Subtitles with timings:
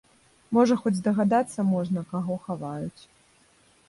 [0.57, 3.01] Можа хоць здагадацца можна, каго хаваюць.